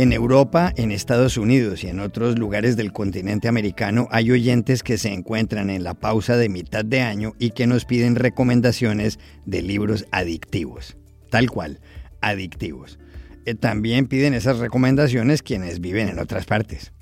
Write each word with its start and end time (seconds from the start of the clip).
En 0.00 0.14
Europa, 0.14 0.72
en 0.78 0.92
Estados 0.92 1.36
Unidos 1.36 1.84
y 1.84 1.88
en 1.88 2.00
otros 2.00 2.38
lugares 2.38 2.74
del 2.74 2.90
continente 2.90 3.48
americano 3.48 4.08
hay 4.10 4.30
oyentes 4.30 4.82
que 4.82 4.96
se 4.96 5.12
encuentran 5.12 5.68
en 5.68 5.84
la 5.84 5.92
pausa 5.92 6.38
de 6.38 6.48
mitad 6.48 6.86
de 6.86 7.02
año 7.02 7.34
y 7.38 7.50
que 7.50 7.66
nos 7.66 7.84
piden 7.84 8.16
recomendaciones 8.16 9.18
de 9.44 9.60
libros 9.60 10.06
adictivos. 10.10 10.96
Tal 11.28 11.50
cual, 11.50 11.80
adictivos. 12.22 12.98
Eh, 13.44 13.54
también 13.54 14.06
piden 14.06 14.32
esas 14.32 14.56
recomendaciones 14.56 15.42
quienes 15.42 15.80
viven 15.80 16.08
en 16.08 16.18
otras 16.18 16.46
partes. 16.46 16.92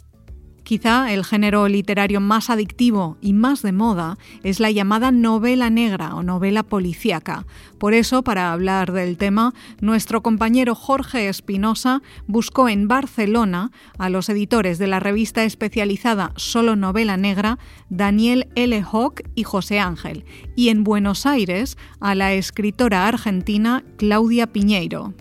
Quizá 0.68 1.14
el 1.14 1.24
género 1.24 1.66
literario 1.66 2.20
más 2.20 2.50
adictivo 2.50 3.16
y 3.22 3.32
más 3.32 3.62
de 3.62 3.72
moda 3.72 4.18
es 4.42 4.60
la 4.60 4.70
llamada 4.70 5.10
novela 5.10 5.70
negra 5.70 6.14
o 6.14 6.22
novela 6.22 6.62
policíaca. 6.62 7.46
Por 7.78 7.94
eso, 7.94 8.22
para 8.22 8.52
hablar 8.52 8.92
del 8.92 9.16
tema, 9.16 9.54
nuestro 9.80 10.22
compañero 10.22 10.74
Jorge 10.74 11.30
Espinosa 11.30 12.02
buscó 12.26 12.68
en 12.68 12.86
Barcelona 12.86 13.70
a 13.96 14.10
los 14.10 14.28
editores 14.28 14.76
de 14.76 14.88
la 14.88 15.00
revista 15.00 15.42
especializada 15.44 16.34
Solo 16.36 16.76
Novela 16.76 17.16
Negra, 17.16 17.58
Daniel 17.88 18.48
L. 18.54 18.84
Hock 18.92 19.22
y 19.34 19.44
José 19.44 19.80
Ángel, 19.80 20.26
y 20.54 20.68
en 20.68 20.84
Buenos 20.84 21.24
Aires 21.24 21.78
a 21.98 22.14
la 22.14 22.34
escritora 22.34 23.08
argentina 23.08 23.84
Claudia 23.96 24.48
Piñeiro. 24.48 25.14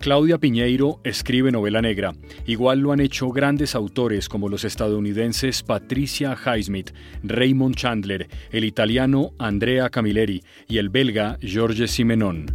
Claudia 0.00 0.38
Piñeiro 0.38 0.98
escribe 1.04 1.52
novela 1.52 1.82
negra. 1.82 2.14
Igual 2.46 2.80
lo 2.80 2.92
han 2.92 3.00
hecho 3.00 3.28
grandes 3.28 3.74
autores 3.74 4.30
como 4.30 4.48
los 4.48 4.64
estadounidenses 4.64 5.62
Patricia 5.62 6.34
Highsmith, 6.34 6.92
Raymond 7.22 7.76
Chandler, 7.76 8.26
el 8.50 8.64
italiano 8.64 9.32
Andrea 9.38 9.90
Camilleri 9.90 10.42
y 10.66 10.78
el 10.78 10.88
belga 10.88 11.36
Georges 11.42 11.90
Simenon. 11.90 12.46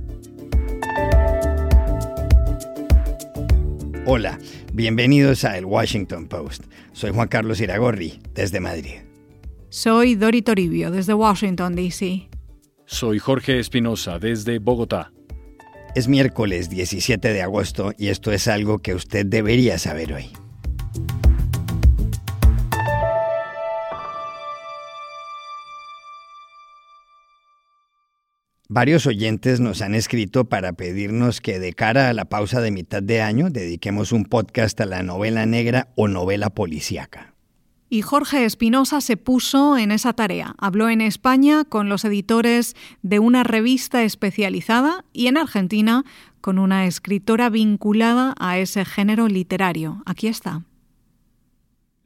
Hola, 4.08 4.40
bienvenidos 4.74 5.46
a 5.46 5.56
El 5.56 5.66
Washington 5.66 6.28
Post. 6.28 6.64
Soy 6.94 7.12
Juan 7.12 7.28
Carlos 7.28 7.62
Iragorri, 7.62 8.22
desde 8.34 8.60
Madrid. 8.60 9.02
Soy 9.70 10.16
Dori 10.16 10.42
Toribio, 10.42 10.90
desde 10.90 11.14
Washington, 11.14 11.76
D.C. 11.76 12.28
Soy 12.88 13.20
Jorge 13.20 13.60
Espinosa, 13.60 14.18
desde 14.18 14.58
Bogotá. 14.58 15.12
Es 15.96 16.10
miércoles 16.10 16.70
17 16.70 17.32
de 17.32 17.42
agosto 17.42 17.94
y 17.98 18.10
esto 18.10 18.34
es 18.34 18.50
algo 18.50 18.80
que 18.80 18.94
usted 18.94 19.26
debería 19.26 19.78
saber 19.78 20.12
hoy. 20.12 20.30
Varios 28.68 29.06
oyentes 29.06 29.62
nos 29.62 29.82
han 29.82 29.96
escrito 29.96 30.50
para 30.50 30.74
pedirnos 30.74 31.40
que 31.40 31.60
de 31.60 31.72
cara 31.72 32.10
a 32.10 32.14
la 32.14 32.26
pausa 32.26 32.60
de 32.60 32.72
mitad 32.72 33.02
de 33.02 33.22
año 33.22 33.50
dediquemos 33.50 34.12
un 34.12 34.26
podcast 34.26 34.82
a 34.82 34.86
la 34.86 35.02
novela 35.02 35.46
negra 35.46 35.94
o 35.96 36.10
novela 36.10 36.50
policíaca. 36.50 37.35
Y 37.90 38.02
Jorge 38.02 38.46
Espinosa 38.46 39.00
se 39.00 39.16
puso 39.16 39.78
en 39.78 39.92
esa 39.92 40.14
tarea. 40.14 40.56
Habló 40.58 40.90
en 40.90 41.02
España 41.02 41.66
con 41.66 41.88
los 41.88 42.04
editores 42.04 42.76
de 43.04 43.20
una 43.20 43.44
revista 43.44 44.04
especializada 44.04 45.06
y 45.14 45.28
en 45.28 45.38
Argentina 45.38 46.04
con 46.42 46.60
una 46.60 46.86
escritora 46.86 47.50
vinculada 47.50 48.34
a 48.40 48.58
ese 48.58 48.86
género 48.86 49.28
literario. 49.28 50.04
Aquí 50.06 50.28
está. 50.28 50.64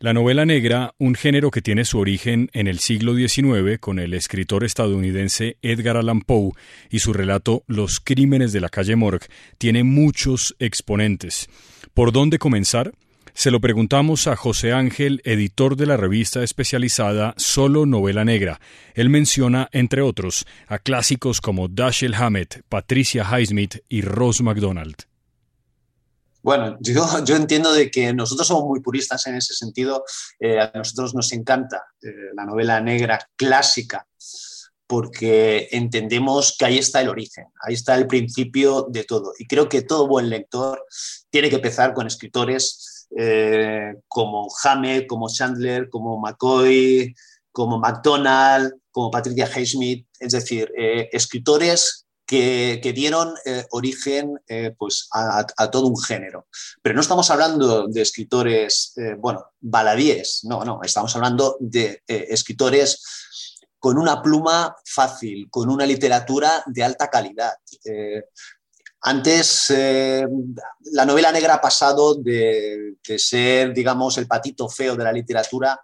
La 0.02 0.14
novela 0.14 0.46
negra, 0.46 0.94
un 0.98 1.14
género 1.14 1.52
que 1.52 1.62
tiene 1.62 1.84
su 1.84 2.00
origen 2.00 2.50
en 2.54 2.68
el 2.68 2.80
siglo 2.80 3.16
XIX 3.16 3.80
con 3.82 4.00
el 4.00 4.14
escritor 4.14 4.64
estadounidense 4.64 5.58
Edgar 5.62 5.98
Allan 5.98 6.22
Poe 6.22 6.52
y 6.90 7.00
su 7.00 7.12
relato 7.12 7.64
Los 7.68 8.00
crímenes 8.00 8.54
de 8.54 8.62
la 8.62 8.70
calle 8.70 8.96
Morgue, 8.96 9.28
tiene 9.58 9.84
muchos 9.84 10.56
exponentes. 10.60 11.50
¿Por 11.94 12.14
dónde 12.14 12.40
comenzar? 12.40 12.94
Se 13.40 13.52
lo 13.52 13.62
preguntamos 13.62 14.28
a 14.28 14.36
José 14.36 14.74
Ángel, 14.74 15.22
editor 15.24 15.78
de 15.78 15.86
la 15.86 15.96
revista 15.96 16.44
especializada 16.44 17.34
Solo 17.38 17.86
Novela 17.86 18.26
Negra. 18.26 18.60
Él 18.96 19.10
menciona, 19.10 19.70
entre 19.72 20.02
otros, 20.02 20.46
a 20.68 20.78
clásicos 20.78 21.40
como 21.40 21.70
Dashiell 21.70 22.16
Hammett, 22.16 22.64
Patricia 22.68 23.24
Highsmith 23.24 23.78
y 23.88 24.02
Rose 24.02 24.44
MacDonald. 24.44 25.06
Bueno, 26.42 26.76
yo, 26.82 27.24
yo, 27.24 27.38
entiendo 27.38 27.72
de 27.72 27.90
que 27.90 28.14
nosotros 28.14 28.46
somos 28.46 28.66
muy 28.66 28.82
puristas 28.82 29.26
en 29.28 29.36
ese 29.36 29.54
sentido. 29.54 30.04
Eh, 30.38 30.60
a 30.60 30.74
nosotros 30.76 31.16
nos 31.16 31.32
encanta 31.32 31.82
eh, 32.02 32.10
la 32.36 32.44
novela 32.44 32.82
negra 32.82 33.26
clásica 33.38 34.06
porque 34.86 35.70
entendemos 35.72 36.58
que 36.60 36.66
ahí 36.66 36.78
está 36.78 37.00
el 37.00 37.08
origen, 37.08 37.46
ahí 37.66 37.76
está 37.76 37.96
el 37.96 38.06
principio 38.06 38.88
de 38.90 39.06
todo. 39.06 39.32
Y 39.40 39.48
creo 39.48 39.70
que 39.70 39.82
todo 39.82 40.08
buen 40.08 40.30
lector 40.30 40.84
tiene 41.30 41.50
que 41.50 41.56
empezar 41.56 41.94
con 41.94 42.06
escritores 42.06 42.99
eh, 43.18 43.96
como 44.08 44.48
Hammett, 44.64 45.08
como 45.08 45.30
Chandler, 45.30 45.90
como 45.90 46.20
McCoy, 46.20 47.16
como 47.52 47.80
McDonald, 47.80 48.74
como 48.92 49.10
Patricia 49.10 49.50
Highsmith, 49.50 50.08
es 50.20 50.34
decir, 50.34 50.72
eh, 50.78 51.10
escritores 51.12 52.06
que, 52.26 52.80
dieron 52.94 53.34
eh, 53.46 53.66
origen 53.72 54.40
pues 54.78 55.10
a, 55.12 55.72
todo 55.72 55.88
un 55.88 56.00
género. 56.00 56.48
Pero 56.84 56.94
no 56.94 57.02
estamos 57.02 57.32
hablando 57.32 57.88
de 57.88 58.02
escritores, 58.02 58.94
bueno, 59.18 59.46
baladíes, 59.60 60.42
no, 60.44 60.64
no, 60.64 60.80
estamos 60.84 61.16
hablando 61.16 61.58
de 61.60 62.04
escritores 62.06 63.04
con 63.80 63.98
una 63.98 64.22
pluma 64.22 64.76
fácil, 64.86 65.50
con 65.50 65.72
una 65.72 65.88
literatura 65.88 66.64
de 66.68 66.84
alta 66.84 67.10
calidad. 67.10 67.54
Antes, 69.02 69.70
eh, 69.70 70.28
la 70.92 71.06
novela 71.06 71.32
negra 71.32 71.56
ha 71.56 71.62
pasado 71.62 72.16
de, 72.16 72.98
ser, 73.18 73.74
digamos, 73.74 74.18
el 74.18 74.28
patito 74.28 74.68
feo 74.68 74.96
de 74.96 75.04
la 75.04 75.14
literatura 75.14 75.80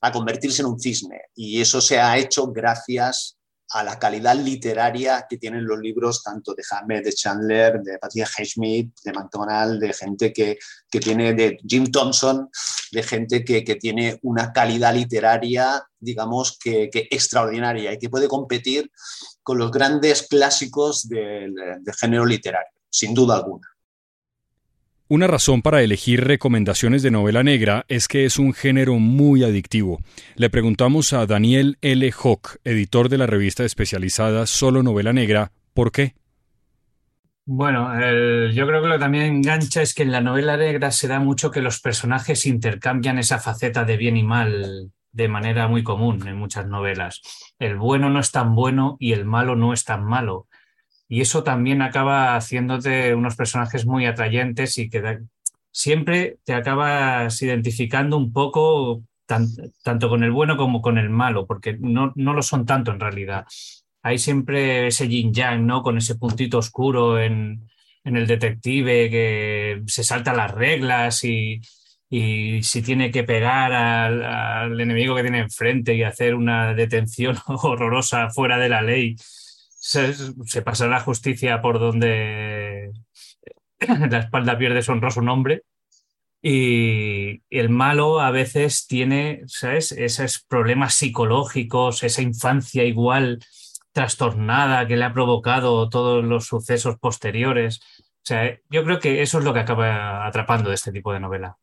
a 0.00 0.12
convertirse 0.12 0.62
en 0.62 0.68
un 0.68 0.80
cisne. 0.80 1.22
Y 1.34 1.60
eso 1.60 1.80
se 1.80 2.00
ha 2.00 2.18
hecho 2.18 2.48
gracias 2.48 3.36
a 3.70 3.82
la 3.82 3.98
calidad 3.98 4.36
literaria 4.36 5.26
que 5.28 5.38
tienen 5.38 5.66
los 5.66 5.78
libros 5.78 6.22
tanto 6.22 6.54
de 6.54 6.62
Hammett, 6.70 7.04
de 7.04 7.12
Chandler, 7.12 7.80
de 7.80 7.98
Patricia 7.98 8.28
Highsmith, 8.38 8.94
de 9.04 9.12
McDonald, 9.12 9.80
de 9.80 9.92
gente 9.92 10.32
que, 10.32 10.58
tiene, 11.00 11.34
de 11.34 11.58
Jim 11.66 11.90
Thompson, 11.90 12.48
de 12.92 13.02
gente 13.02 13.44
que, 13.44 13.62
tiene 13.76 14.18
una 14.22 14.52
calidad 14.52 14.94
literaria, 14.94 15.82
digamos, 15.98 16.58
que, 16.58 16.88
que 16.90 17.08
extraordinaria 17.10 17.92
y 17.92 17.98
que 17.98 18.08
puede 18.08 18.28
competir 18.28 18.90
con 19.46 19.58
los 19.58 19.70
grandes 19.70 20.26
clásicos 20.26 21.08
del, 21.08 21.54
género 22.00 22.26
literario, 22.26 22.80
sin 22.90 23.14
duda 23.14 23.36
alguna. 23.36 23.68
Una 25.08 25.28
razón 25.28 25.62
para 25.62 25.82
elegir 25.82 26.24
recomendaciones 26.24 27.00
de 27.04 27.12
novela 27.12 27.44
negra 27.44 27.84
es 27.86 28.08
que 28.08 28.24
es 28.24 28.40
un 28.40 28.52
género 28.52 28.94
muy 28.94 29.44
adictivo. 29.44 30.00
Le 30.34 30.50
preguntamos 30.50 31.12
a 31.12 31.26
Daniel 31.26 31.78
L. 31.80 32.12
Hock, 32.24 32.56
editor 32.64 33.08
de 33.08 33.18
la 33.18 33.26
revista 33.28 33.64
especializada 33.64 34.46
Solo 34.46 34.82
Novela 34.82 35.12
Negra, 35.12 35.52
¿por 35.74 35.92
qué? 35.92 36.16
Bueno, 37.44 37.88
yo 38.50 38.66
creo 38.66 38.82
que 38.82 38.88
lo 38.88 38.94
que 38.94 38.98
también 38.98 39.26
engancha 39.26 39.80
es 39.80 39.94
que 39.94 40.02
en 40.02 40.10
la 40.10 40.20
novela 40.20 40.56
negra 40.56 40.90
se 40.90 41.06
da 41.06 41.20
mucho 41.20 41.52
que 41.52 41.62
los 41.62 41.78
personajes 41.78 42.44
intercambian 42.44 43.20
esa 43.20 43.38
faceta 43.38 43.84
de 43.84 43.96
bien 43.96 44.16
y 44.16 44.24
mal 44.24 44.90
de 45.12 45.28
manera 45.28 45.68
muy 45.68 45.84
común 45.84 46.26
en 46.26 46.36
muchas 46.36 46.66
novelas. 46.66 47.20
El 47.60 47.76
bueno 47.76 48.10
no 48.10 48.18
es 48.18 48.32
tan 48.32 48.56
bueno 48.56 48.96
y 48.98 49.12
el 49.12 49.24
malo 49.24 49.54
no 49.54 49.72
es 49.72 49.84
tan 49.84 50.04
malo. 50.04 50.48
Y 51.08 51.20
eso 51.20 51.42
también 51.44 51.82
acaba 51.82 52.36
haciéndote 52.36 53.14
unos 53.14 53.36
personajes 53.36 53.86
muy 53.86 54.06
atrayentes 54.06 54.76
y 54.78 54.88
que 54.88 55.20
siempre 55.70 56.38
te 56.44 56.54
acabas 56.54 57.40
identificando 57.42 58.16
un 58.16 58.32
poco 58.32 59.02
tanto 59.26 60.08
con 60.08 60.22
el 60.22 60.30
bueno 60.30 60.56
como 60.56 60.80
con 60.80 60.98
el 60.98 61.10
malo, 61.10 61.46
porque 61.46 61.76
no, 61.78 62.12
no 62.14 62.32
lo 62.32 62.42
son 62.42 62.64
tanto 62.64 62.92
en 62.92 63.00
realidad. 63.00 63.44
Hay 64.02 64.18
siempre 64.18 64.86
ese 64.86 65.08
yin 65.08 65.32
yang, 65.32 65.66
¿no? 65.66 65.82
Con 65.82 65.98
ese 65.98 66.14
puntito 66.14 66.58
oscuro 66.58 67.20
en, 67.20 67.68
en 68.04 68.16
el 68.16 68.26
detective 68.26 69.10
que 69.10 69.82
se 69.86 70.04
salta 70.04 70.32
las 70.32 70.52
reglas 70.52 71.24
y, 71.24 71.60
y 72.08 72.62
si 72.62 72.82
tiene 72.82 73.10
que 73.10 73.24
pegar 73.24 73.72
al, 73.72 74.80
enemigo 74.80 75.16
que 75.16 75.22
tiene 75.22 75.40
enfrente 75.40 75.94
y 75.94 76.02
hacer 76.02 76.34
una 76.34 76.72
detención 76.74 77.36
horrorosa 77.46 78.30
fuera 78.30 78.58
de 78.58 78.68
la 78.68 78.82
ley, 78.82 79.16
se, 79.86 80.14
se 80.46 80.62
pasa 80.62 80.88
la 80.88 80.98
justicia 80.98 81.62
por 81.62 81.78
donde 81.78 82.90
la 84.10 84.18
espalda 84.18 84.58
pierde 84.58 84.82
su 84.82 84.90
honroso 84.90 85.22
nombre. 85.22 85.62
Y 86.42 87.42
el 87.50 87.70
malo 87.70 88.20
a 88.20 88.32
veces 88.32 88.86
tiene, 88.88 89.42
¿sabes? 89.46 89.92
Esos 89.92 90.44
problemas 90.48 90.94
psicológicos, 90.94 92.02
esa 92.02 92.20
infancia 92.20 92.84
igual 92.84 93.38
trastornada 93.92 94.86
que 94.88 94.96
le 94.96 95.04
ha 95.04 95.12
provocado 95.12 95.88
todos 95.88 96.24
los 96.24 96.46
sucesos 96.46 96.98
posteriores. 96.98 97.80
O 98.00 98.24
sea, 98.24 98.58
yo 98.68 98.84
creo 98.84 98.98
que 98.98 99.22
eso 99.22 99.38
es 99.38 99.44
lo 99.44 99.54
que 99.54 99.60
acaba 99.60 100.26
atrapando 100.26 100.68
de 100.68 100.74
este 100.74 100.92
tipo 100.92 101.12
de 101.12 101.20
novela. 101.20 101.56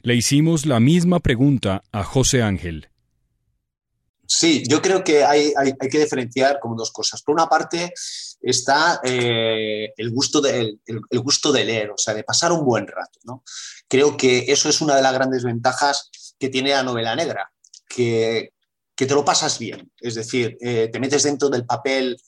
Le 0.00 0.14
hicimos 0.14 0.64
la 0.64 0.80
misma 0.80 1.20
pregunta 1.20 1.82
a 1.92 2.02
José 2.02 2.42
Ángel. 2.42 2.87
Sí, 4.30 4.62
yo 4.68 4.82
creo 4.82 5.02
que 5.02 5.24
hay, 5.24 5.54
hay, 5.56 5.72
que 5.72 5.98
diferenciar 5.98 6.60
como 6.60 6.76
dos 6.76 6.92
cosas. 6.92 7.22
Por 7.22 7.34
una 7.34 7.48
parte 7.48 7.94
está 8.42 9.00
eh, 9.02 9.94
el, 9.96 10.10
gusto 10.10 10.42
de, 10.42 10.78
el, 10.84 11.20
gusto 11.20 11.50
de 11.50 11.64
leer, 11.64 11.90
o 11.90 11.96
sea, 11.96 12.12
de 12.12 12.24
pasar 12.24 12.52
un 12.52 12.62
buen 12.62 12.86
rato. 12.86 13.18
¿no? 13.24 13.42
Creo 13.88 14.18
que 14.18 14.44
eso 14.48 14.68
es 14.68 14.82
una 14.82 14.94
de 14.94 15.00
las 15.00 15.14
grandes 15.14 15.44
ventajas 15.44 16.10
que 16.38 16.50
tiene 16.50 16.70
la 16.70 16.82
novela 16.82 17.16
negra, 17.16 17.50
que, 17.88 18.52
que 18.94 19.06
te 19.06 19.14
lo 19.14 19.24
pasas 19.24 19.58
bien. 19.58 19.90
Es 19.98 20.14
decir, 20.14 20.58
eh, 20.60 20.90
te 20.92 21.00
metes 21.00 21.22
dentro 21.22 21.48
del 21.48 21.64
papel 21.64 22.20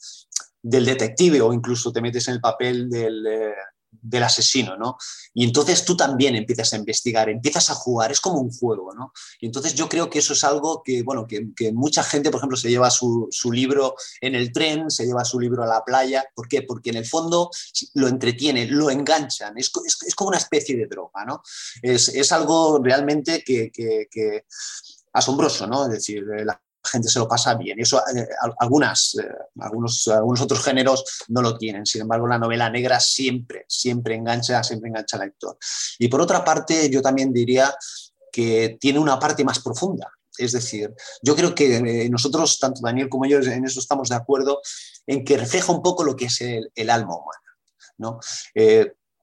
del 0.62 0.86
detective 0.86 1.42
o 1.42 1.52
incluso 1.52 1.92
te 1.92 2.00
metes 2.00 2.28
en 2.28 2.34
el 2.34 2.40
papel 2.40 2.88
del, 2.88 3.26
eh, 3.26 3.54
del 3.90 4.22
asesino, 4.22 4.76
¿no? 4.76 4.96
Y 5.34 5.44
entonces 5.44 5.84
tú 5.84 5.96
también 5.96 6.34
empiezas 6.34 6.72
a 6.72 6.76
investigar, 6.76 7.28
empiezas 7.28 7.70
a 7.70 7.74
jugar, 7.74 8.10
es 8.12 8.20
como 8.20 8.40
un 8.40 8.50
juego, 8.50 8.94
¿no? 8.94 9.12
Y 9.40 9.46
entonces 9.46 9.74
yo 9.74 9.88
creo 9.88 10.08
que 10.08 10.20
eso 10.20 10.32
es 10.32 10.44
algo 10.44 10.82
que, 10.82 11.02
bueno, 11.02 11.26
que, 11.26 11.72
mucha 11.72 12.02
gente, 12.02 12.30
por 12.30 12.38
ejemplo, 12.38 12.56
se 12.56 12.70
lleva 12.70 12.90
su, 12.90 13.28
libro 13.52 13.94
en 14.20 14.34
el 14.34 14.52
tren, 14.52 14.90
se 14.90 15.04
lleva 15.04 15.24
su 15.24 15.40
libro 15.40 15.62
a 15.62 15.66
la 15.66 15.84
playa, 15.84 16.24
¿por 16.34 16.48
qué? 16.48 16.62
Porque 16.62 16.90
en 16.90 16.96
el 16.96 17.06
fondo 17.06 17.50
lo 17.94 18.08
entretiene, 18.08 18.66
lo 18.66 18.90
enganchan, 18.90 19.58
es, 19.58 19.70
como 20.14 20.28
una 20.28 20.38
especie 20.38 20.76
de 20.76 20.86
droga, 20.86 21.24
¿no? 21.24 21.42
Es, 21.82 22.32
algo 22.32 22.80
realmente 22.82 23.42
que, 23.44 24.44
asombroso, 25.12 25.66
¿no? 25.66 25.86
Es 25.86 25.92
decir, 25.92 26.24
la 26.44 26.60
gente 26.84 27.08
se 27.08 27.18
lo 27.18 27.28
pasa 27.28 27.54
bien. 27.54 27.78
Eso, 27.78 27.98
eh, 28.14 28.26
algunas, 28.58 29.14
eh, 29.16 29.28
algunos, 29.60 30.08
algunos 30.08 30.40
otros 30.40 30.64
géneros 30.64 31.04
no 31.28 31.42
lo 31.42 31.56
tienen. 31.56 31.86
Sin 31.86 32.02
embargo, 32.02 32.26
la 32.26 32.38
novela 32.38 32.70
negra 32.70 33.00
siempre, 33.00 33.64
siempre 33.68 34.14
engancha, 34.14 34.62
siempre 34.62 34.88
engancha 34.88 35.16
al 35.16 35.24
lector. 35.24 35.58
Y 35.98 36.08
por 36.08 36.20
otra 36.20 36.44
parte, 36.44 36.88
yo 36.90 37.02
también 37.02 37.32
diría 37.32 37.74
que 38.32 38.78
tiene 38.80 38.98
una 38.98 39.18
parte 39.18 39.44
más 39.44 39.60
profunda. 39.60 40.10
Es 40.38 40.52
decir, 40.52 40.94
yo 41.22 41.36
creo 41.36 41.54
que 41.54 41.76
eh, 41.76 42.08
nosotros, 42.08 42.58
tanto 42.58 42.80
Daniel 42.82 43.08
como 43.08 43.26
yo, 43.26 43.38
en 43.38 43.64
eso 43.64 43.80
estamos 43.80 44.08
de 44.08 44.14
acuerdo, 44.14 44.60
en 45.06 45.24
que 45.24 45.36
refleja 45.36 45.72
un 45.72 45.82
poco 45.82 46.02
lo 46.04 46.16
que 46.16 46.26
es 46.26 46.40
el, 46.40 46.90
alma 46.90 47.16
humana. 47.16 47.40
¿no? 47.98 48.18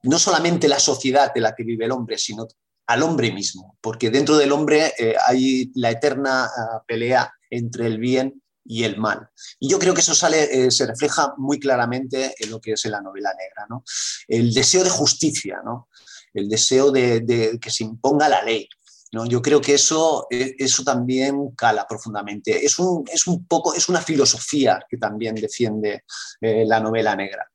no 0.04 0.18
solamente 0.20 0.68
la 0.68 0.78
sociedad 0.78 1.34
de 1.34 1.40
la 1.40 1.52
que 1.56 1.64
vive 1.64 1.86
el 1.86 1.90
hombre, 1.90 2.16
sino 2.16 2.46
al 2.86 3.02
hombre 3.02 3.32
mismo, 3.32 3.76
porque 3.80 4.08
dentro 4.08 4.36
del 4.36 4.52
hombre 4.52 4.94
hay 5.26 5.72
la 5.74 5.90
eterna 5.90 6.44
ah, 6.44 6.84
pelea 6.86 7.34
entre 7.50 7.86
el 7.86 7.98
bien 7.98 8.42
y 8.68 8.84
el 8.84 8.98
mal. 8.98 9.28
Y 9.58 9.68
yo 9.68 9.78
creo 9.78 9.94
que 9.94 10.02
eso 10.02 10.14
sale, 10.14 10.66
eh, 10.66 10.70
se 10.70 10.86
refleja 10.86 11.34
muy 11.38 11.58
claramente 11.58 12.34
en 12.38 12.50
lo 12.50 12.60
que 12.60 12.72
es 12.72 12.84
la 12.84 13.00
novela 13.00 13.30
negra. 13.30 13.66
¿no? 13.68 13.82
El 14.28 14.52
deseo 14.52 14.84
de 14.84 14.90
justicia, 14.90 15.60
¿no? 15.64 15.88
el 16.34 16.48
deseo 16.48 16.92
de, 16.92 17.58
que 17.60 17.70
se 17.70 17.84
imponga 17.84 18.28
la 18.28 18.42
ley. 18.42 18.68
¿no? 19.12 19.24
Yo 19.24 19.40
creo 19.40 19.62
que 19.62 19.74
eso, 19.74 20.26
eh, 20.30 20.54
eso 20.58 20.84
también 20.84 21.52
cala 21.56 21.86
profundamente. 21.88 22.64
Es 22.64 22.78
un, 22.78 23.04
es 23.10 23.26
un 23.26 23.46
poco, 23.46 23.74
es 23.74 23.88
una 23.88 24.02
filosofía 24.02 24.78
que 24.88 24.98
también 24.98 25.34
defiende 25.34 26.04
eh, 26.42 26.64
la 26.66 26.78
novela 26.78 27.16
negra. 27.16 27.50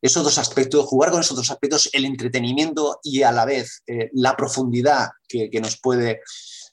Esos 0.00 0.22
dos 0.22 0.36
aspectos, 0.36 0.84
jugar 0.84 1.10
con 1.10 1.22
esos 1.22 1.36
dos 1.36 1.50
aspectos, 1.50 1.88
el 1.92 2.04
entretenimiento 2.04 3.00
y 3.02 3.22
a 3.22 3.32
la 3.32 3.44
vez 3.44 3.82
la 4.12 4.36
profundidad 4.36 5.08
que, 5.26 5.50
que, 5.50 5.60
nos 5.60 5.80
puede, 5.80 6.20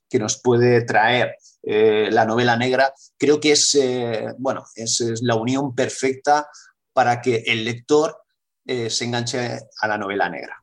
que 0.08 0.20
nos 0.20 0.40
puede 0.40 0.84
traer 0.84 1.36
eh, 1.68 2.10
la 2.12 2.26
novela 2.26 2.56
negra, 2.56 2.94
creo 3.18 3.40
que 3.40 3.54
es, 3.54 3.74
eh, 3.76 4.28
bueno, 4.38 4.64
es, 4.76 5.04
la 5.22 5.36
unión 5.36 5.74
perfecta 5.74 6.48
para 6.94 7.22
que 7.22 7.44
el 7.48 7.66
lector 7.66 8.18
eh, 8.66 8.90
se 8.90 9.06
enganche 9.06 9.60
a 9.82 9.88
la 9.88 9.98
novela 9.98 10.30
negra. 10.30 10.62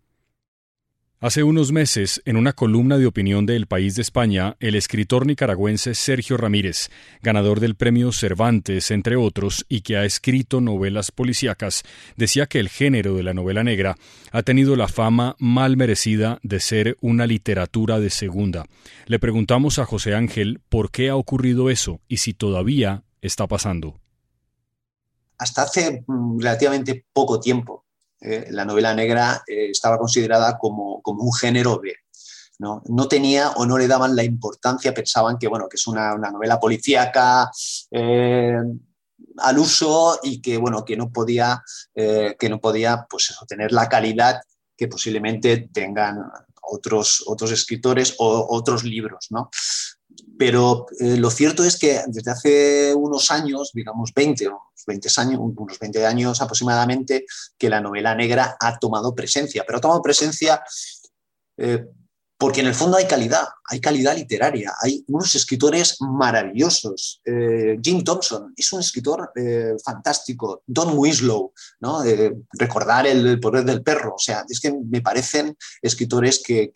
Hace 1.23 1.45
unos 1.45 1.71
meses, 1.71 2.21
en 2.25 2.37
una 2.37 2.53
columna 2.53 2.99
de 2.99 3.07
opinión 3.07 3.47
de 3.47 3.55
El 3.55 3.69
País 3.69 3.95
de 3.95 4.03
España, 4.03 4.57
el 4.59 4.75
escritor 4.75 5.25
nicaragüense 5.25 5.95
Sergio 5.95 6.37
Ramírez, 6.37 6.91
ganador 7.23 7.61
del 7.61 7.77
premio 7.77 8.11
Cervantes, 8.11 8.91
entre 8.91 9.15
otros, 9.15 9.65
y 9.69 9.83
que 9.83 9.97
ha 9.97 10.05
escrito 10.05 10.61
novelas 10.61 11.13
policíacas, 11.13 11.85
decía 12.17 12.47
que 12.47 12.59
el 12.59 12.69
género 12.69 13.15
de 13.15 13.23
la 13.23 13.35
novela 13.35 13.63
negra 13.63 13.97
ha 14.33 14.43
tenido 14.43 14.75
la 14.75 14.89
fama 14.89 15.37
mal 15.39 15.77
merecida 15.77 16.41
de 16.43 16.59
ser 16.59 16.97
una 17.01 17.25
literatura 17.29 18.01
de 18.01 18.11
segunda. 18.11 18.67
Le 19.07 19.21
preguntamos 19.21 19.79
a 19.79 19.85
José 19.85 20.17
Ángel 20.17 20.61
por 20.69 20.91
qué 20.91 21.09
ha 21.09 21.15
ocurrido 21.15 21.71
eso 21.71 22.01
y 22.09 22.17
si 22.17 22.35
todavía 22.35 23.05
está 23.21 23.47
pasando. 23.47 24.01
Hasta 25.39 25.63
hace 25.63 26.03
mm, 26.05 26.41
relativamente 26.41 27.07
poco 27.13 27.39
tiempo, 27.39 27.82
eh, 28.23 28.47
la 28.51 28.65
novela 28.65 28.95
negra 28.95 29.43
eh, 29.47 29.71
estaba 29.71 29.99
considerada 29.99 30.57
como, 30.59 31.03
un 31.05 31.33
género 31.33 31.81
B. 31.81 31.95
¿no? 32.59 33.09
tenía 33.09 33.51
o 33.53 33.67
no 33.67 33.77
le 33.77 33.89
daban 33.89 34.15
la 34.15 34.23
importancia, 34.23 34.95
pensaban 34.95 35.37
que, 35.37 35.49
bueno, 35.49 35.69
que 35.69 35.75
es 35.75 35.87
una, 35.89 36.15
novela 36.15 36.61
policíaca 36.61 37.51
eh, 37.91 38.57
al 39.39 39.59
uso 39.59 40.21
y 40.23 40.41
que, 40.41 40.59
bueno, 40.59 40.85
que 40.85 40.97
no 40.97 41.11
podía, 41.11 41.61
que 41.95 42.49
no 42.49 42.61
podía 42.61 43.05
pues 43.11 43.35
tener 43.49 43.73
la 43.73 43.89
calidad 43.89 44.41
que 44.77 44.87
posiblemente 44.87 45.71
tengan 45.73 46.19
otros, 46.63 47.25
otros 47.27 47.51
escritores 47.51 48.15
o 48.19 48.47
otros 48.51 48.85
libros. 48.85 49.27
¿no? 49.31 49.51
Pero 50.39 50.87
eh, 50.99 51.17
lo 51.17 51.31
cierto 51.31 51.65
es 51.65 51.79
que 51.79 52.01
desde 52.07 52.31
hace 52.31 52.95
unos 52.95 53.31
años, 53.31 53.71
digamos 53.75 54.13
20, 54.15 54.49
20 54.87 55.09
años, 55.19 55.41
unos 55.41 55.79
20 55.79 56.07
años 56.07 56.41
aproximadamente, 56.41 57.27
que 57.59 57.71
la 57.71 57.81
novela 57.81 58.15
negra 58.15 58.57
ha 58.59 58.79
tomado 58.79 59.15
presencia, 59.15 59.65
pero 59.67 59.79
ha 59.79 59.81
tomado 59.81 60.03
presencia 60.03 60.63
eh, 61.57 61.85
porque 62.43 62.61
en 62.61 62.67
el 62.67 62.75
fondo 62.75 62.97
hay 62.97 63.07
calidad, 63.07 63.47
hay 63.67 63.81
calidad 63.81 64.17
literaria, 64.17 64.73
hay 64.83 65.05
unos 65.07 65.33
escritores 65.37 65.99
maravillosos. 66.01 67.21
Eh, 67.25 67.79
Jim 67.81 68.03
Thompson 68.03 68.53
es 68.57 68.73
un 68.73 68.81
escritor 68.81 69.31
eh, 69.37 69.77
fantástico, 69.85 70.65
Don 70.67 70.99
Winslow, 70.99 71.53
¿no? 71.79 72.03
recordar 72.55 73.07
el, 73.07 73.39
poder 73.39 73.65
del 73.65 73.85
perro, 73.85 74.17
o 74.17 74.19
sea, 74.19 74.45
es 74.49 74.59
que 74.59 74.73
me 74.73 75.01
parecen 75.01 75.57
escritores 75.81 76.43
que, 76.45 76.73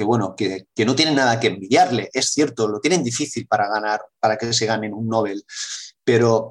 bueno, 0.00 0.34
que, 0.34 0.66
no 0.84 0.96
tienen 0.96 1.14
nada 1.14 1.38
que 1.38 1.46
envidiarle, 1.46 2.10
es 2.12 2.32
cierto, 2.32 2.66
lo 2.66 2.80
tienen 2.80 3.04
difícil 3.04 3.46
para 3.46 3.68
ganar, 3.68 4.00
para 4.18 4.36
que 4.36 4.52
se 4.52 4.66
ganen 4.66 4.92
un 4.92 5.06
Nobel, 5.06 5.44
pero 6.02 6.50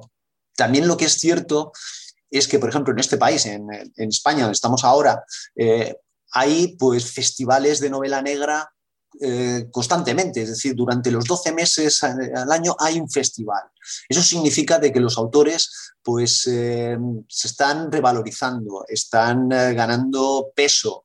también 0.56 0.88
lo 0.88 0.96
que 0.96 1.04
es 1.04 1.12
cierto 1.12 1.72
es 2.30 2.48
que, 2.48 2.58
por 2.58 2.70
ejemplo, 2.70 2.94
en 2.94 3.00
este 3.00 3.18
país, 3.18 3.44
en, 3.44 3.68
España, 3.96 4.40
donde 4.40 4.54
estamos 4.54 4.82
ahora, 4.82 5.22
eh, 5.54 5.94
hay 6.34 6.76
pues 6.76 7.10
festivales 7.12 7.80
de 7.80 7.90
novela 7.90 8.20
negra 8.20 8.68
eh, 9.20 9.68
constantemente, 9.70 10.42
es 10.42 10.48
decir, 10.48 10.74
durante 10.74 11.10
los 11.12 11.24
12 11.24 11.52
meses 11.52 12.02
al 12.02 12.50
año 12.50 12.74
hay 12.80 12.98
un 12.98 13.08
festival. 13.08 13.62
Eso 14.08 14.22
significa 14.22 14.80
de 14.80 14.92
que 14.92 14.98
los 14.98 15.16
autores 15.16 15.92
pues 16.02 16.48
eh, 16.48 16.98
se 17.28 17.48
están 17.48 17.92
revalorizando, 17.92 18.84
están 18.88 19.52
eh, 19.52 19.72
ganando 19.74 20.50
peso. 20.54 21.04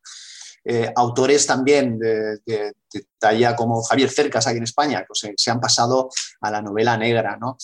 autores 0.95 1.47
también 1.47 1.97
de, 1.97 2.73
talla 3.17 3.55
como 3.55 3.81
Javier 3.81 4.09
Cercas 4.09 4.45
aquí 4.45 4.57
en 4.57 4.63
España, 4.63 5.05
se 5.13 5.51
han 5.51 5.59
pasado 5.59 6.09
a 6.41 6.51
la 6.51 6.61
novela 6.61 6.95
negra. 6.97 7.37
¿no? 7.37 7.57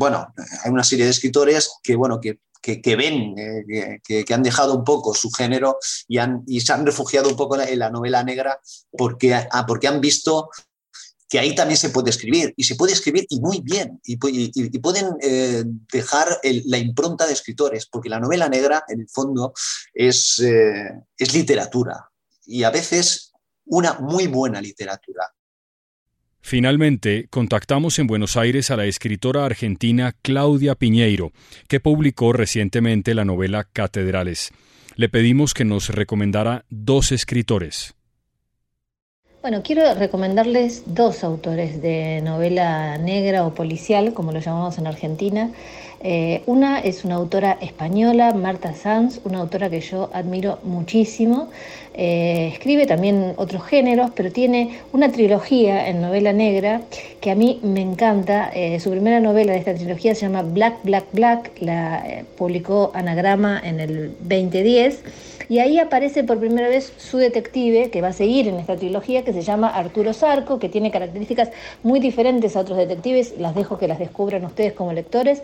bueno, 0.00 0.32
hay 0.64 0.70
una 0.70 0.82
serie 0.82 1.04
de 1.04 1.12
escritores 1.12 1.70
que, 1.82 1.94
bueno, 1.94 2.18
que 2.18 2.40
que, 2.60 2.96
ven, 2.96 3.34
eh, 3.38 4.00
que, 4.04 4.34
han 4.34 4.42
dejado 4.42 4.74
un 4.74 4.84
poco 4.84 5.14
su 5.14 5.30
género 5.30 5.78
y, 6.06 6.18
han, 6.18 6.42
y 6.46 6.60
se 6.60 6.72
han 6.72 6.84
refugiado 6.84 7.28
un 7.28 7.36
poco 7.36 7.60
en 7.60 7.78
la 7.78 7.90
novela 7.90 8.22
negra 8.22 8.60
porque, 8.90 9.34
ah, 9.34 9.64
porque 9.66 9.88
han 9.88 10.00
visto 10.00 10.50
que 11.30 11.38
ahí 11.38 11.54
también 11.54 11.78
se 11.78 11.90
puede 11.90 12.10
escribir, 12.10 12.52
y 12.56 12.64
se 12.64 12.74
puede 12.74 12.92
escribir 12.92 13.24
y 13.30 13.40
muy 13.40 13.60
bien, 13.60 14.00
y, 14.04 14.16
pueden 14.16 15.14
eh, 15.22 15.62
dejar 15.92 16.40
la 16.42 16.76
impronta 16.76 17.24
de 17.24 17.34
escritores, 17.34 17.86
porque 17.86 18.08
la 18.08 18.18
novela 18.18 18.48
negra, 18.48 18.82
en 18.88 19.02
el 19.02 19.08
fondo, 19.08 19.54
es, 19.94 20.40
eh, 20.40 20.90
es 21.16 21.32
literatura, 21.32 22.10
y 22.44 22.64
a 22.64 22.70
veces 22.70 23.30
una 23.66 23.94
muy 24.00 24.26
buena 24.26 24.60
literatura. 24.60 25.32
Finalmente, 26.40 27.26
contactamos 27.30 27.98
en 27.98 28.06
Buenos 28.06 28.36
Aires 28.36 28.70
a 28.70 28.76
la 28.76 28.86
escritora 28.86 29.44
argentina 29.44 30.14
Claudia 30.22 30.74
Piñeiro, 30.74 31.32
que 31.68 31.80
publicó 31.80 32.32
recientemente 32.32 33.14
la 33.14 33.24
novela 33.24 33.66
Catedrales. 33.72 34.52
Le 34.96 35.08
pedimos 35.08 35.54
que 35.54 35.64
nos 35.64 35.90
recomendara 35.90 36.64
dos 36.68 37.12
escritores. 37.12 37.94
Bueno, 39.42 39.62
quiero 39.62 39.94
recomendarles 39.94 40.82
dos 40.84 41.24
autores 41.24 41.80
de 41.80 42.20
novela 42.20 42.98
negra 42.98 43.46
o 43.46 43.54
policial, 43.54 44.12
como 44.12 44.32
lo 44.32 44.40
llamamos 44.40 44.76
en 44.76 44.86
Argentina. 44.86 45.50
Eh, 46.02 46.42
una 46.44 46.78
es 46.80 47.04
una 47.04 47.14
autora 47.14 47.56
española, 47.60 48.34
Marta 48.34 48.74
Sanz, 48.74 49.20
una 49.24 49.38
autora 49.38 49.70
que 49.70 49.80
yo 49.80 50.10
admiro 50.12 50.58
muchísimo. 50.62 51.50
Eh, 51.94 52.50
escribe 52.52 52.86
también 52.86 53.34
otros 53.36 53.64
géneros, 53.64 54.10
pero 54.14 54.30
tiene 54.30 54.78
una 54.92 55.10
trilogía 55.10 55.88
en 55.88 56.00
novela 56.00 56.32
negra 56.32 56.82
que 57.20 57.30
a 57.30 57.34
mí 57.34 57.60
me 57.62 57.80
encanta. 57.80 58.50
Eh, 58.54 58.78
su 58.80 58.90
primera 58.90 59.20
novela 59.20 59.52
de 59.52 59.58
esta 59.58 59.74
trilogía 59.74 60.14
se 60.14 60.22
llama 60.22 60.42
Black, 60.42 60.78
Black, 60.84 61.04
Black, 61.12 61.52
la 61.60 62.24
publicó 62.36 62.92
Anagrama 62.94 63.60
en 63.64 63.80
el 63.80 64.14
2010. 64.20 65.02
Y 65.50 65.58
ahí 65.58 65.80
aparece 65.80 66.22
por 66.22 66.38
primera 66.38 66.68
vez 66.68 66.92
su 66.96 67.18
detective, 67.18 67.90
que 67.90 68.00
va 68.00 68.08
a 68.08 68.12
seguir 68.12 68.46
en 68.46 68.60
esta 68.60 68.76
trilogía, 68.76 69.24
que 69.24 69.32
se 69.32 69.42
llama 69.42 69.68
Arturo 69.68 70.12
Sarco, 70.12 70.60
que 70.60 70.68
tiene 70.68 70.92
características 70.92 71.50
muy 71.82 71.98
diferentes 71.98 72.54
a 72.54 72.60
otros 72.60 72.78
detectives, 72.78 73.34
las 73.36 73.56
dejo 73.56 73.76
que 73.76 73.88
las 73.88 73.98
descubran 73.98 74.44
ustedes 74.44 74.74
como 74.74 74.92
lectores. 74.92 75.42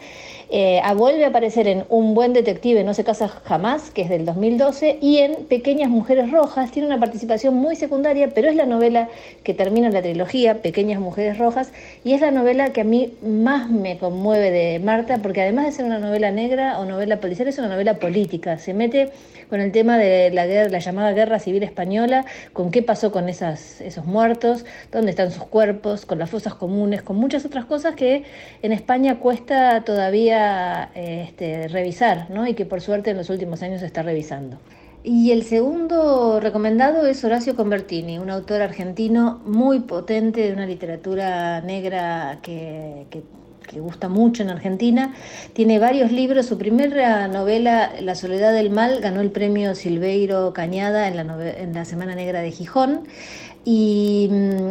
Eh, 0.49 0.81
vuelve 0.97 1.25
a 1.25 1.29
aparecer 1.29 1.67
en 1.67 1.85
Un 1.89 2.15
buen 2.15 2.33
detective 2.33 2.85
no 2.85 2.95
se 2.95 3.03
casa 3.03 3.27
jamás, 3.27 3.91
que 3.91 4.03
es 4.03 4.09
del 4.09 4.25
2012, 4.25 4.99
y 5.03 5.19
en 5.19 5.47
Pequeñas 5.47 5.91
Mujeres 5.91 6.31
Rojas, 6.31 6.46
tiene 6.71 6.87
una 6.87 6.99
participación 6.99 7.55
muy 7.55 7.77
secundaria, 7.77 8.31
pero 8.35 8.49
es 8.49 8.57
la 8.57 8.67
novela 8.67 9.09
que 9.43 9.55
termina 9.55 9.91
la 9.91 10.03
trilogía, 10.03 10.63
Pequeñas 10.63 11.01
Mujeres 11.01 11.39
Rojas, 11.39 11.73
y 12.05 12.13
es 12.13 12.21
la 12.21 12.31
novela 12.31 12.73
que 12.73 12.83
a 12.83 12.85
mí 12.85 13.15
más 13.23 13.71
me 13.71 13.99
conmueve 13.99 14.51
de 14.51 14.79
Marta, 14.79 15.19
porque 15.19 15.43
además 15.43 15.67
de 15.67 15.73
ser 15.73 15.85
una 15.85 15.99
novela 15.99 16.31
negra 16.31 16.79
o 16.79 16.85
novela 16.85 17.21
policial, 17.21 17.49
es 17.49 17.59
una 17.59 17.69
novela 17.69 17.95
política, 17.95 18.59
se 18.59 18.75
mete 18.75 19.11
con 19.49 19.61
el 19.61 19.73
tema 19.73 19.99
de 19.99 20.31
la, 20.31 20.79
llamada 20.79 21.13
Guerra 21.13 21.39
Civil 21.39 21.63
Española, 21.63 22.25
con 22.53 22.71
qué 22.71 22.83
pasó 22.83 23.13
con 23.13 23.29
esos 23.29 24.05
muertos, 24.05 24.65
dónde 24.93 25.11
están 25.11 25.31
sus 25.31 25.45
cuerpos, 25.45 26.07
con 26.07 26.19
las 26.19 26.31
fosas 26.31 26.55
comunes, 26.55 27.03
con 27.03 27.17
muchas 27.17 27.45
otras 27.45 27.65
cosas 27.65 27.95
que 27.95 28.25
en 28.63 28.73
España 28.73 29.19
cuesta 29.19 29.85
todavía 29.85 30.91
este, 30.95 31.69
revisar, 31.69 32.31
¿no? 32.31 32.47
y 32.47 32.55
que 32.55 32.67
por 32.67 32.81
suerte 32.81 33.11
en 33.11 33.17
los 33.17 33.31
últimos 33.31 33.63
años 33.63 33.81
se 33.81 33.87
está 33.87 34.03
revisando. 34.03 34.59
Y 35.09 35.31
el 35.31 35.45
segundo 35.45 36.41
recomendado 36.41 37.07
es 37.07 37.23
Horacio 37.23 37.55
Convertini, 37.55 38.19
un 38.19 38.29
autor 38.29 38.61
argentino 38.61 39.41
muy 39.47 39.79
potente 39.79 40.41
de 40.41 40.53
una 40.53 40.67
literatura 40.67 41.61
negra 41.61 42.41
que, 42.43 43.07
que 43.67 43.79
gusta 43.79 44.09
mucho 44.09 44.43
en 44.43 44.51
Argentina. 44.51 45.15
Tiene 45.53 45.79
varios 45.79 46.11
libros. 46.11 46.47
Su 46.47 46.59
primera 46.59 47.29
novela, 47.29 47.93
La 48.01 48.17
soledad 48.17 48.53
del 48.53 48.71
mal, 48.71 49.01
ganó 49.01 49.21
el 49.21 49.31
premio 49.31 49.77
Silveiro 49.77 50.53
Cañada 50.53 51.07
en 51.07 51.17
la, 51.17 51.51
en 51.57 51.73
la 51.73 51.85
Semana 51.85 52.17
Negra 52.17 52.41
de 52.41 52.51
Gijón. 52.51 53.07
Y 53.65 54.29
mm, 54.29 54.71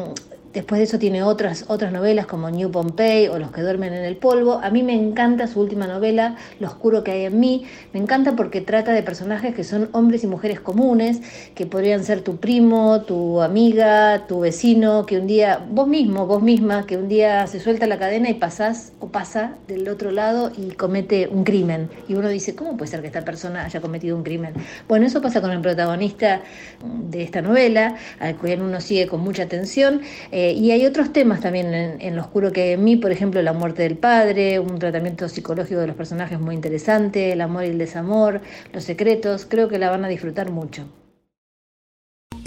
Después 0.55 0.79
de 0.79 0.85
eso 0.85 0.97
tiene 1.00 1.21
otras, 1.21 1.65
otras 1.67 1.91
novelas 1.91 2.27
como 2.27 2.50
New 2.50 2.71
Pompeii 2.71 3.27
o 3.27 3.38
Los 3.38 3.51
que 3.51 3.59
duermen 3.59 3.93
en 3.93 4.05
el 4.05 4.15
polvo. 4.15 4.62
A 4.63 4.69
mí 4.69 4.83
me 4.83 4.93
encanta 4.93 5.47
su 5.47 5.59
última 5.59 5.85
novela, 5.85 6.38
Lo 6.62 6.67
oscuro 6.69 7.03
que 7.03 7.12
hay 7.12 7.25
en 7.25 7.41
mí. 7.41 7.65
Me 7.91 8.00
encanta 8.00 8.38
porque 8.38 8.62
trata 8.62 8.93
de 8.93 9.03
personajes 9.03 9.53
que 9.53 9.65
son 9.65 9.89
hombres 9.91 10.24
y 10.24 10.27
mujeres 10.27 10.62
comunes, 10.62 11.19
que 11.55 11.65
podrían 11.65 12.05
ser 12.05 12.21
tu 12.21 12.38
primo, 12.38 13.01
tu 13.01 13.41
amiga, 13.41 14.27
tu 14.27 14.39
vecino, 14.39 15.05
que 15.05 15.19
un 15.19 15.27
día, 15.27 15.59
vos 15.69 15.89
mismo, 15.89 16.25
vos 16.25 16.41
misma, 16.41 16.85
que 16.85 16.95
un 16.95 17.09
día 17.09 17.45
se 17.47 17.59
suelta 17.59 17.85
la 17.85 18.00
cadena 18.00 18.29
y 18.29 18.35
pasás 18.35 18.93
o 19.01 19.09
pasa 19.09 19.55
del 19.67 19.89
otro 19.89 20.12
lado 20.12 20.53
y 20.57 20.71
comete 20.75 21.27
un 21.27 21.43
crimen. 21.43 21.89
Y 22.07 22.13
uno 22.13 22.29
dice, 22.29 22.55
¿cómo 22.55 22.77
puede 22.77 22.89
ser 22.91 23.01
que 23.01 23.07
esta 23.07 23.25
persona 23.25 23.65
haya 23.65 23.81
cometido 23.81 24.15
un 24.15 24.24
crimen? 24.24 24.53
Bueno, 24.88 25.05
eso 25.05 25.21
pasa 25.21 25.41
con 25.41 25.51
el 25.51 25.59
protagonista 25.59 26.43
de 27.09 27.24
esta 27.24 27.41
novela, 27.41 27.97
al 28.21 28.38
cual 28.38 28.62
uno 28.62 28.79
sigue 28.79 29.07
con 29.07 29.19
mucha 29.19 29.43
atención. 29.43 30.00
Eh, 30.31 30.44
eh, 30.45 30.53
y 30.53 30.71
hay 30.71 30.85
otros 30.85 31.11
temas 31.11 31.41
también 31.41 31.73
en, 31.73 32.15
Lo 32.15 32.21
Oscuro 32.21 32.51
que 32.51 32.61
hay 32.61 32.71
en 32.71 32.83
mí, 32.83 32.95
por 32.95 33.11
ejemplo, 33.11 33.41
la 33.41 33.53
muerte 33.53 33.83
del 33.83 33.97
padre, 33.97 34.59
un 34.59 34.79
tratamiento 34.79 35.27
psicológico 35.27 35.79
de 35.79 35.87
los 35.87 35.95
personajes 35.95 36.39
muy 36.39 36.55
interesante, 36.55 37.31
el 37.31 37.41
amor 37.41 37.65
y 37.65 37.69
el 37.69 37.77
desamor, 37.77 38.41
los 38.73 38.83
secretos. 38.83 39.45
Creo 39.45 39.67
que 39.67 39.79
la 39.79 39.89
van 39.89 40.05
a 40.05 40.07
disfrutar 40.07 40.51
mucho. 40.51 40.83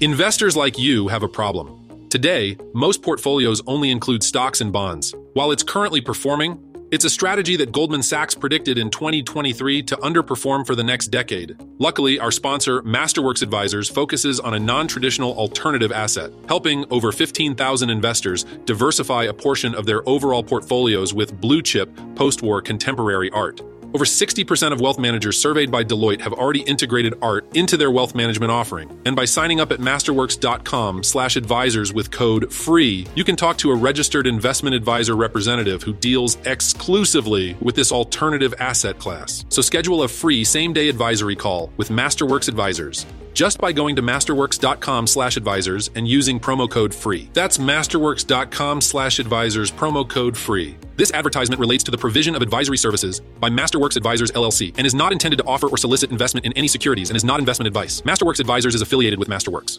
Investors 0.00 0.56
like 0.56 0.78
you 0.78 1.08
have 1.08 1.24
a 1.24 1.28
problem. 1.28 1.88
Today, 2.08 2.56
most 2.72 3.02
portfolios 3.02 3.60
only 3.66 3.90
include 3.90 4.22
stocks 4.22 4.60
and 4.60 4.72
bonds. 4.72 5.14
While 5.34 5.50
it's 5.50 5.62
currently 5.62 6.00
performing, 6.00 6.56
It's 6.90 7.04
a 7.04 7.10
strategy 7.10 7.54
that 7.56 7.70
Goldman 7.70 8.02
Sachs 8.02 8.34
predicted 8.34 8.78
in 8.78 8.88
2023 8.88 9.82
to 9.82 9.96
underperform 9.98 10.66
for 10.66 10.74
the 10.74 10.82
next 10.82 11.08
decade. 11.08 11.54
Luckily, 11.78 12.18
our 12.18 12.30
sponsor, 12.30 12.80
Masterworks 12.80 13.42
Advisors, 13.42 13.90
focuses 13.90 14.40
on 14.40 14.54
a 14.54 14.58
non 14.58 14.88
traditional 14.88 15.36
alternative 15.36 15.92
asset, 15.92 16.32
helping 16.48 16.86
over 16.90 17.12
15,000 17.12 17.90
investors 17.90 18.44
diversify 18.64 19.24
a 19.24 19.34
portion 19.34 19.74
of 19.74 19.84
their 19.84 20.08
overall 20.08 20.42
portfolios 20.42 21.12
with 21.12 21.38
blue 21.38 21.60
chip 21.60 21.94
post 22.14 22.40
war 22.40 22.62
contemporary 22.62 23.30
art. 23.32 23.60
Over 23.94 24.04
60% 24.04 24.72
of 24.72 24.80
wealth 24.80 24.98
managers 24.98 25.40
surveyed 25.40 25.70
by 25.70 25.82
Deloitte 25.82 26.20
have 26.20 26.34
already 26.34 26.60
integrated 26.60 27.14
art 27.22 27.48
into 27.56 27.78
their 27.78 27.90
wealth 27.90 28.14
management 28.14 28.52
offering. 28.52 29.00
And 29.06 29.16
by 29.16 29.24
signing 29.24 29.60
up 29.60 29.72
at 29.72 29.80
masterworks.com/advisors 29.80 31.94
with 31.94 32.10
code 32.10 32.52
FREE, 32.52 33.06
you 33.14 33.24
can 33.24 33.36
talk 33.36 33.56
to 33.58 33.70
a 33.70 33.74
registered 33.74 34.26
investment 34.26 34.76
advisor 34.76 35.16
representative 35.16 35.82
who 35.82 35.94
deals 35.94 36.36
exclusively 36.44 37.56
with 37.60 37.76
this 37.76 37.90
alternative 37.90 38.52
asset 38.58 38.98
class. 38.98 39.46
So 39.48 39.62
schedule 39.62 40.02
a 40.02 40.08
free 40.08 40.44
same-day 40.44 40.90
advisory 40.90 41.36
call 41.36 41.72
with 41.78 41.88
Masterworks 41.88 42.48
Advisors 42.48 43.06
just 43.34 43.58
by 43.58 43.72
going 43.72 43.96
to 43.96 44.02
masterworks.com 44.02 45.06
slash 45.06 45.36
advisors 45.36 45.90
and 45.94 46.06
using 46.06 46.38
promo 46.38 46.70
code 46.70 46.94
FREE. 46.94 47.28
That's 47.32 47.58
masterworks.com 47.58 48.80
slash 48.80 49.18
advisors, 49.18 49.70
promo 49.70 50.08
code 50.08 50.36
FREE. 50.36 50.76
This 50.96 51.12
advertisement 51.12 51.60
relates 51.60 51.84
to 51.84 51.90
the 51.90 51.98
provision 51.98 52.34
of 52.34 52.42
advisory 52.42 52.76
services 52.76 53.20
by 53.20 53.48
Masterworks 53.48 53.96
Advisors 53.96 54.32
LLC 54.32 54.74
and 54.76 54.86
is 54.86 54.94
not 54.94 55.12
intended 55.12 55.36
to 55.38 55.44
offer 55.44 55.68
or 55.68 55.76
solicit 55.76 56.10
investment 56.10 56.44
in 56.44 56.52
any 56.54 56.68
securities 56.68 57.10
and 57.10 57.16
is 57.16 57.24
not 57.24 57.38
investment 57.38 57.66
advice. 57.66 58.02
Masterworks 58.02 58.40
Advisors 58.40 58.74
is 58.74 58.82
affiliated 58.82 59.18
with 59.18 59.28
Masterworks. 59.28 59.78